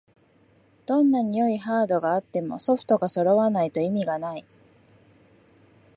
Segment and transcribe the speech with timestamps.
[0.87, 4.43] どんなに良いハードがあってもソフトがそろわないと意味がない